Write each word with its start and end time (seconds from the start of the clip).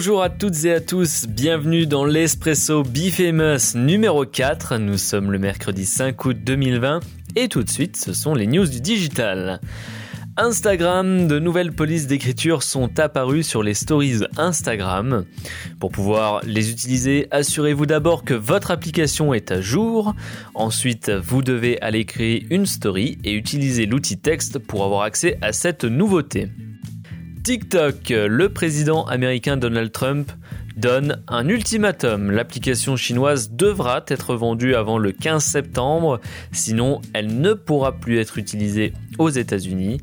Bonjour 0.00 0.22
à 0.22 0.30
toutes 0.30 0.64
et 0.64 0.72
à 0.72 0.80
tous, 0.80 1.26
bienvenue 1.28 1.84
dans 1.84 2.06
l'Espresso 2.06 2.82
Be 2.82 3.10
Famous 3.10 3.76
numéro 3.76 4.24
4. 4.24 4.78
Nous 4.78 4.96
sommes 4.96 5.30
le 5.30 5.38
mercredi 5.38 5.84
5 5.84 6.24
août 6.24 6.38
2020 6.42 7.00
et 7.36 7.48
tout 7.48 7.62
de 7.62 7.68
suite 7.68 7.98
ce 7.98 8.14
sont 8.14 8.32
les 8.32 8.46
news 8.46 8.66
du 8.66 8.80
digital. 8.80 9.60
Instagram, 10.38 11.28
de 11.28 11.38
nouvelles 11.38 11.72
polices 11.72 12.06
d'écriture 12.06 12.62
sont 12.62 12.98
apparues 12.98 13.42
sur 13.42 13.62
les 13.62 13.74
stories 13.74 14.22
Instagram. 14.38 15.26
Pour 15.78 15.92
pouvoir 15.92 16.40
les 16.46 16.70
utiliser, 16.70 17.28
assurez-vous 17.30 17.84
d'abord 17.84 18.24
que 18.24 18.32
votre 18.32 18.70
application 18.70 19.34
est 19.34 19.52
à 19.52 19.60
jour. 19.60 20.14
Ensuite, 20.54 21.10
vous 21.10 21.42
devez 21.42 21.78
aller 21.82 22.06
créer 22.06 22.46
une 22.48 22.64
story 22.64 23.18
et 23.22 23.34
utiliser 23.34 23.84
l'outil 23.84 24.16
texte 24.16 24.60
pour 24.60 24.82
avoir 24.82 25.02
accès 25.02 25.36
à 25.42 25.52
cette 25.52 25.84
nouveauté. 25.84 26.48
TikTok, 27.50 28.10
le 28.10 28.48
président 28.48 29.02
américain 29.06 29.56
Donald 29.56 29.90
Trump 29.90 30.30
donne 30.76 31.20
un 31.26 31.48
ultimatum. 31.48 32.30
L'application 32.30 32.94
chinoise 32.94 33.50
devra 33.50 34.04
être 34.06 34.36
vendue 34.36 34.76
avant 34.76 34.98
le 34.98 35.10
15 35.10 35.42
septembre, 35.42 36.20
sinon 36.52 37.00
elle 37.12 37.40
ne 37.40 37.54
pourra 37.54 37.98
plus 37.98 38.20
être 38.20 38.38
utilisée 38.38 38.92
aux 39.18 39.30
États-Unis. 39.30 40.00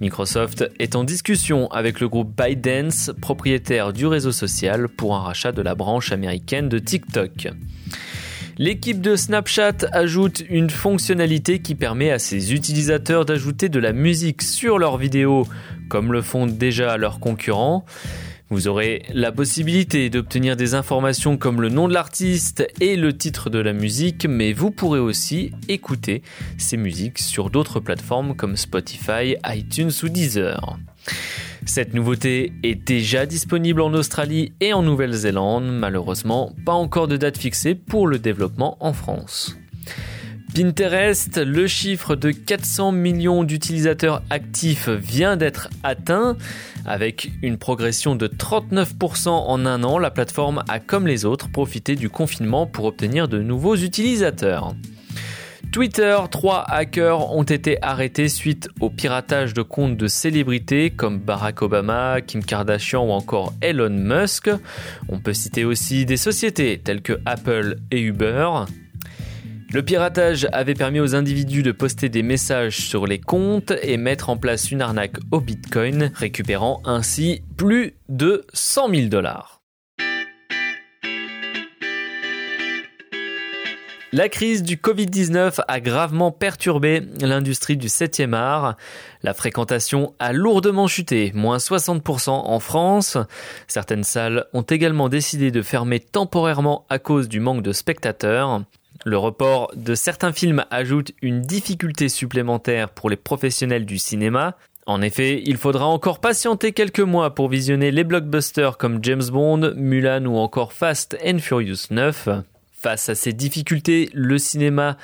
Microsoft 0.00 0.70
est 0.78 0.94
en 0.94 1.02
discussion 1.02 1.66
avec 1.72 1.98
le 1.98 2.08
groupe 2.08 2.40
ByteDance, 2.40 3.10
propriétaire 3.20 3.92
du 3.92 4.06
réseau 4.06 4.30
social, 4.30 4.88
pour 4.88 5.16
un 5.16 5.22
rachat 5.22 5.50
de 5.50 5.62
la 5.62 5.74
branche 5.74 6.12
américaine 6.12 6.68
de 6.68 6.78
TikTok. 6.78 7.48
L'équipe 8.58 9.02
de 9.02 9.16
Snapchat 9.16 9.86
ajoute 9.92 10.42
une 10.48 10.70
fonctionnalité 10.70 11.58
qui 11.58 11.74
permet 11.74 12.10
à 12.10 12.18
ses 12.18 12.54
utilisateurs 12.54 13.26
d'ajouter 13.26 13.68
de 13.68 13.78
la 13.78 13.92
musique 13.92 14.40
sur 14.40 14.78
leurs 14.78 14.96
vidéos, 14.96 15.46
comme 15.90 16.10
le 16.10 16.22
font 16.22 16.46
déjà 16.46 16.96
leurs 16.96 17.20
concurrents. 17.20 17.84
Vous 18.48 18.66
aurez 18.66 19.02
la 19.12 19.30
possibilité 19.30 20.08
d'obtenir 20.08 20.56
des 20.56 20.72
informations 20.72 21.36
comme 21.36 21.60
le 21.60 21.68
nom 21.68 21.86
de 21.86 21.92
l'artiste 21.92 22.66
et 22.80 22.96
le 22.96 23.14
titre 23.14 23.50
de 23.50 23.58
la 23.58 23.74
musique, 23.74 24.24
mais 24.26 24.54
vous 24.54 24.70
pourrez 24.70 25.00
aussi 25.00 25.50
écouter 25.68 26.22
ces 26.56 26.78
musiques 26.78 27.18
sur 27.18 27.50
d'autres 27.50 27.80
plateformes 27.80 28.34
comme 28.34 28.56
Spotify, 28.56 29.36
iTunes 29.44 29.92
ou 30.02 30.08
Deezer. 30.08 30.78
Cette 31.66 31.94
nouveauté 31.94 32.52
est 32.62 32.76
déjà 32.76 33.26
disponible 33.26 33.82
en 33.82 33.92
Australie 33.92 34.52
et 34.60 34.72
en 34.72 34.82
Nouvelle-Zélande, 34.82 35.66
malheureusement 35.66 36.52
pas 36.64 36.72
encore 36.72 37.08
de 37.08 37.16
date 37.16 37.36
fixée 37.36 37.74
pour 37.74 38.06
le 38.06 38.18
développement 38.18 38.78
en 38.80 38.92
France. 38.92 39.56
Pinterest, 40.54 41.36
le 41.36 41.66
chiffre 41.66 42.16
de 42.16 42.30
400 42.30 42.92
millions 42.92 43.44
d'utilisateurs 43.44 44.22
actifs 44.30 44.88
vient 44.88 45.36
d'être 45.36 45.68
atteint. 45.82 46.38
Avec 46.86 47.32
une 47.42 47.58
progression 47.58 48.14
de 48.14 48.26
39% 48.26 49.28
en 49.28 49.66
un 49.66 49.84
an, 49.84 49.98
la 49.98 50.10
plateforme 50.10 50.62
a 50.68 50.78
comme 50.78 51.06
les 51.06 51.26
autres 51.26 51.50
profité 51.50 51.94
du 51.94 52.08
confinement 52.08 52.66
pour 52.66 52.86
obtenir 52.86 53.28
de 53.28 53.42
nouveaux 53.42 53.76
utilisateurs. 53.76 54.74
Twitter, 55.76 56.16
trois 56.30 56.64
hackers 56.66 57.30
ont 57.34 57.42
été 57.42 57.76
arrêtés 57.82 58.30
suite 58.30 58.70
au 58.80 58.88
piratage 58.88 59.52
de 59.52 59.60
comptes 59.60 59.98
de 59.98 60.06
célébrités 60.06 60.88
comme 60.88 61.18
Barack 61.18 61.60
Obama, 61.60 62.22
Kim 62.22 62.42
Kardashian 62.42 63.06
ou 63.06 63.10
encore 63.10 63.52
Elon 63.60 63.90
Musk. 63.90 64.48
On 65.10 65.18
peut 65.18 65.34
citer 65.34 65.66
aussi 65.66 66.06
des 66.06 66.16
sociétés 66.16 66.80
telles 66.82 67.02
que 67.02 67.20
Apple 67.26 67.76
et 67.90 68.00
Uber. 68.00 68.48
Le 69.70 69.82
piratage 69.82 70.48
avait 70.50 70.72
permis 70.72 71.00
aux 71.00 71.14
individus 71.14 71.62
de 71.62 71.72
poster 71.72 72.08
des 72.08 72.22
messages 72.22 72.78
sur 72.78 73.06
les 73.06 73.18
comptes 73.18 73.74
et 73.82 73.98
mettre 73.98 74.30
en 74.30 74.38
place 74.38 74.70
une 74.70 74.80
arnaque 74.80 75.18
au 75.30 75.42
Bitcoin, 75.42 76.10
récupérant 76.14 76.80
ainsi 76.86 77.42
plus 77.58 77.92
de 78.08 78.46
100 78.54 78.94
000 78.94 79.08
dollars. 79.08 79.55
La 84.16 84.30
crise 84.30 84.62
du 84.62 84.78
Covid-19 84.78 85.60
a 85.68 85.78
gravement 85.78 86.32
perturbé 86.32 87.02
l'industrie 87.20 87.76
du 87.76 87.88
7e 87.88 88.32
art. 88.32 88.74
La 89.22 89.34
fréquentation 89.34 90.14
a 90.18 90.32
lourdement 90.32 90.86
chuté, 90.86 91.32
moins 91.34 91.58
60% 91.58 92.30
en 92.30 92.58
France. 92.58 93.18
Certaines 93.68 94.04
salles 94.04 94.46
ont 94.54 94.62
également 94.62 95.10
décidé 95.10 95.50
de 95.50 95.60
fermer 95.60 96.00
temporairement 96.00 96.86
à 96.88 96.98
cause 96.98 97.28
du 97.28 97.40
manque 97.40 97.60
de 97.60 97.72
spectateurs. 97.72 98.62
Le 99.04 99.18
report 99.18 99.70
de 99.76 99.94
certains 99.94 100.32
films 100.32 100.64
ajoute 100.70 101.12
une 101.20 101.42
difficulté 101.42 102.08
supplémentaire 102.08 102.88
pour 102.88 103.10
les 103.10 103.16
professionnels 103.16 103.84
du 103.84 103.98
cinéma. 103.98 104.56
En 104.86 105.02
effet, 105.02 105.42
il 105.44 105.58
faudra 105.58 105.84
encore 105.84 106.20
patienter 106.20 106.72
quelques 106.72 107.00
mois 107.00 107.34
pour 107.34 107.50
visionner 107.50 107.90
les 107.90 108.04
blockbusters 108.04 108.78
comme 108.78 109.00
James 109.02 109.26
Bond, 109.30 109.74
Mulan 109.76 110.24
ou 110.24 110.38
encore 110.38 110.72
Fast 110.72 111.18
and 111.22 111.40
Furious 111.40 111.88
9. 111.90 112.30
Face 112.86 113.08
à 113.08 113.16
ces 113.16 113.32
difficultés, 113.32 114.10
le 114.14 114.38
cinéma 114.38 114.96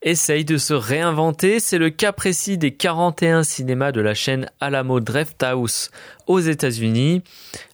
essaye 0.00 0.46
de 0.46 0.56
se 0.56 0.72
réinventer. 0.72 1.60
C'est 1.60 1.76
le 1.76 1.90
cas 1.90 2.12
précis 2.12 2.56
des 2.56 2.72
41 2.72 3.42
cinémas 3.42 3.92
de 3.92 4.00
la 4.00 4.14
chaîne 4.14 4.48
Alamo 4.58 5.00
Drafthouse 5.00 5.90
aux 6.26 6.40
États-Unis. 6.40 7.22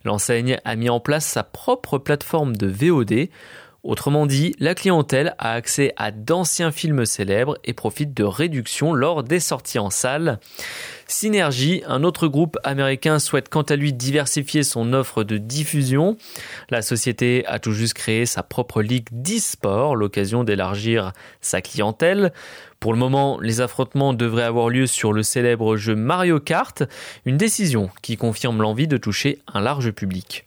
L'enseigne 0.04 0.58
a 0.64 0.74
mis 0.74 0.90
en 0.90 0.98
place 0.98 1.24
sa 1.24 1.44
propre 1.44 1.98
plateforme 1.98 2.56
de 2.56 2.66
VOD 2.66 3.28
Autrement 3.84 4.26
dit, 4.26 4.54
la 4.60 4.76
clientèle 4.76 5.34
a 5.38 5.54
accès 5.54 5.92
à 5.96 6.12
d'anciens 6.12 6.70
films 6.70 7.04
célèbres 7.04 7.58
et 7.64 7.72
profite 7.72 8.14
de 8.14 8.22
réductions 8.22 8.92
lors 8.92 9.24
des 9.24 9.40
sorties 9.40 9.80
en 9.80 9.90
salle. 9.90 10.38
Synergy, 11.08 11.82
un 11.88 12.04
autre 12.04 12.28
groupe 12.28 12.56
américain, 12.62 13.18
souhaite 13.18 13.48
quant 13.48 13.62
à 13.62 13.74
lui 13.74 13.92
diversifier 13.92 14.62
son 14.62 14.92
offre 14.92 15.24
de 15.24 15.36
diffusion. 15.36 16.16
La 16.70 16.80
société 16.80 17.44
a 17.46 17.58
tout 17.58 17.72
juste 17.72 17.94
créé 17.94 18.24
sa 18.24 18.44
propre 18.44 18.82
ligue 18.82 19.08
d'e-sport, 19.10 19.96
l'occasion 19.96 20.44
d'élargir 20.44 21.12
sa 21.40 21.60
clientèle. 21.60 22.32
Pour 22.78 22.92
le 22.92 23.00
moment, 23.00 23.40
les 23.40 23.60
affrontements 23.60 24.14
devraient 24.14 24.44
avoir 24.44 24.68
lieu 24.68 24.86
sur 24.86 25.12
le 25.12 25.24
célèbre 25.24 25.76
jeu 25.76 25.96
Mario 25.96 26.38
Kart, 26.38 26.84
une 27.26 27.36
décision 27.36 27.90
qui 28.00 28.16
confirme 28.16 28.62
l'envie 28.62 28.86
de 28.86 28.96
toucher 28.96 29.40
un 29.52 29.60
large 29.60 29.90
public. 29.90 30.44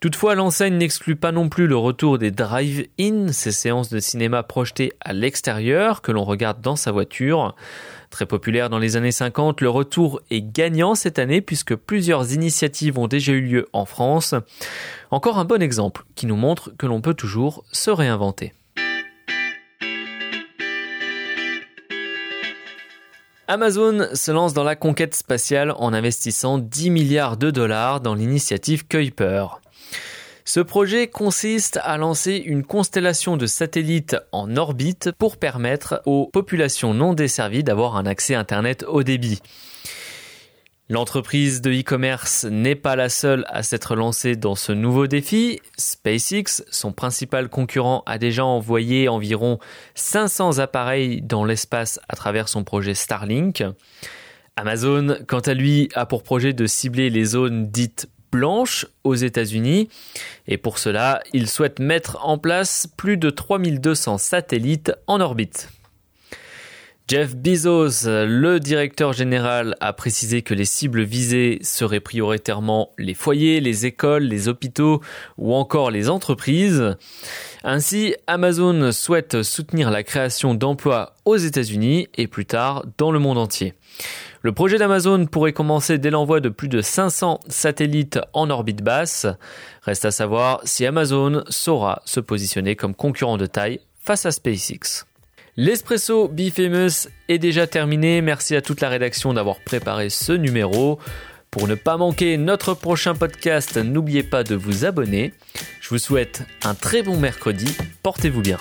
Toutefois, 0.00 0.34
l'enseigne 0.34 0.76
n'exclut 0.76 1.16
pas 1.16 1.32
non 1.32 1.48
plus 1.48 1.66
le 1.66 1.76
retour 1.76 2.18
des 2.18 2.30
drive-in, 2.30 3.32
ces 3.32 3.52
séances 3.52 3.88
de 3.88 3.98
cinéma 3.98 4.42
projetées 4.42 4.92
à 5.00 5.14
l'extérieur 5.14 6.02
que 6.02 6.12
l'on 6.12 6.24
regarde 6.24 6.60
dans 6.60 6.76
sa 6.76 6.92
voiture. 6.92 7.54
Très 8.10 8.26
populaire 8.26 8.68
dans 8.68 8.78
les 8.78 8.96
années 8.96 9.10
50, 9.10 9.62
le 9.62 9.70
retour 9.70 10.20
est 10.30 10.42
gagnant 10.42 10.94
cette 10.94 11.18
année 11.18 11.40
puisque 11.40 11.74
plusieurs 11.74 12.34
initiatives 12.34 12.98
ont 12.98 13.08
déjà 13.08 13.32
eu 13.32 13.40
lieu 13.40 13.68
en 13.72 13.86
France. 13.86 14.34
Encore 15.10 15.38
un 15.38 15.46
bon 15.46 15.62
exemple 15.62 16.04
qui 16.14 16.26
nous 16.26 16.36
montre 16.36 16.72
que 16.76 16.86
l'on 16.86 17.00
peut 17.00 17.14
toujours 17.14 17.64
se 17.72 17.90
réinventer. 17.90 18.52
Amazon 23.48 24.08
se 24.12 24.32
lance 24.32 24.54
dans 24.54 24.64
la 24.64 24.74
conquête 24.74 25.14
spatiale 25.14 25.72
en 25.78 25.92
investissant 25.92 26.58
10 26.58 26.90
milliards 26.90 27.36
de 27.36 27.50
dollars 27.50 28.00
dans 28.00 28.14
l'initiative 28.14 28.86
Kuiper. 28.88 29.60
Ce 30.48 30.60
projet 30.60 31.08
consiste 31.08 31.80
à 31.82 31.98
lancer 31.98 32.36
une 32.36 32.62
constellation 32.62 33.36
de 33.36 33.46
satellites 33.46 34.16
en 34.30 34.56
orbite 34.56 35.10
pour 35.18 35.38
permettre 35.38 36.00
aux 36.06 36.28
populations 36.28 36.94
non 36.94 37.14
desservies 37.14 37.64
d'avoir 37.64 37.96
un 37.96 38.06
accès 38.06 38.36
Internet 38.36 38.84
haut 38.86 39.02
débit. 39.02 39.40
L'entreprise 40.88 41.62
de 41.62 41.72
e-commerce 41.72 42.44
n'est 42.44 42.76
pas 42.76 42.94
la 42.94 43.08
seule 43.08 43.44
à 43.48 43.64
s'être 43.64 43.96
lancée 43.96 44.36
dans 44.36 44.54
ce 44.54 44.70
nouveau 44.70 45.08
défi. 45.08 45.60
SpaceX, 45.78 46.62
son 46.70 46.92
principal 46.92 47.48
concurrent, 47.48 48.04
a 48.06 48.16
déjà 48.16 48.44
envoyé 48.44 49.08
environ 49.08 49.58
500 49.96 50.60
appareils 50.60 51.22
dans 51.22 51.44
l'espace 51.44 51.98
à 52.08 52.14
travers 52.14 52.48
son 52.48 52.62
projet 52.62 52.94
Starlink. 52.94 53.64
Amazon, 54.54 55.18
quant 55.26 55.40
à 55.40 55.54
lui, 55.54 55.88
a 55.96 56.06
pour 56.06 56.22
projet 56.22 56.52
de 56.52 56.66
cibler 56.66 57.10
les 57.10 57.24
zones 57.24 57.66
dites 57.66 58.08
blanches 58.32 58.86
aux 59.04 59.14
États-Unis 59.14 59.88
et 60.46 60.56
pour 60.56 60.78
cela, 60.78 61.22
il 61.32 61.48
souhaite 61.48 61.78
mettre 61.78 62.18
en 62.24 62.38
place 62.38 62.88
plus 62.96 63.16
de 63.16 63.30
3200 63.30 64.18
satellites 64.18 64.92
en 65.06 65.20
orbite. 65.20 65.68
Jeff 67.08 67.36
Bezos, 67.36 68.04
le 68.04 68.58
directeur 68.58 69.12
général, 69.12 69.76
a 69.78 69.92
précisé 69.92 70.42
que 70.42 70.54
les 70.54 70.64
cibles 70.64 71.04
visées 71.04 71.60
seraient 71.62 72.00
prioritairement 72.00 72.90
les 72.98 73.14
foyers, 73.14 73.60
les 73.60 73.86
écoles, 73.86 74.24
les 74.24 74.48
hôpitaux 74.48 75.00
ou 75.38 75.54
encore 75.54 75.92
les 75.92 76.08
entreprises. 76.08 76.96
Ainsi, 77.62 78.16
Amazon 78.26 78.90
souhaite 78.90 79.44
soutenir 79.44 79.92
la 79.92 80.02
création 80.02 80.54
d'emplois 80.54 81.14
aux 81.24 81.36
États-Unis 81.36 82.08
et 82.16 82.26
plus 82.26 82.44
tard 82.44 82.84
dans 82.98 83.12
le 83.12 83.20
monde 83.20 83.38
entier. 83.38 83.74
Le 84.46 84.52
projet 84.52 84.78
d'Amazon 84.78 85.26
pourrait 85.26 85.52
commencer 85.52 85.98
dès 85.98 86.10
l'envoi 86.10 86.38
de 86.38 86.48
plus 86.48 86.68
de 86.68 86.80
500 86.80 87.40
satellites 87.48 88.20
en 88.32 88.48
orbite 88.48 88.80
basse. 88.80 89.26
Reste 89.82 90.04
à 90.04 90.12
savoir 90.12 90.60
si 90.62 90.86
Amazon 90.86 91.42
saura 91.48 92.00
se 92.04 92.20
positionner 92.20 92.76
comme 92.76 92.94
concurrent 92.94 93.38
de 93.38 93.46
taille 93.46 93.80
face 93.98 94.24
à 94.24 94.30
SpaceX. 94.30 95.04
L'espresso 95.56 96.28
Be 96.28 96.50
Famous 96.50 97.08
est 97.28 97.38
déjà 97.38 97.66
terminé. 97.66 98.22
Merci 98.22 98.54
à 98.54 98.62
toute 98.62 98.80
la 98.82 98.88
rédaction 98.88 99.34
d'avoir 99.34 99.58
préparé 99.64 100.10
ce 100.10 100.32
numéro. 100.32 101.00
Pour 101.50 101.66
ne 101.66 101.74
pas 101.74 101.96
manquer 101.96 102.36
notre 102.36 102.74
prochain 102.74 103.16
podcast, 103.16 103.76
n'oubliez 103.76 104.22
pas 104.22 104.44
de 104.44 104.54
vous 104.54 104.84
abonner. 104.84 105.34
Je 105.80 105.88
vous 105.88 105.98
souhaite 105.98 106.44
un 106.62 106.76
très 106.76 107.02
bon 107.02 107.18
mercredi. 107.18 107.76
Portez-vous 108.04 108.42
bien. 108.42 108.58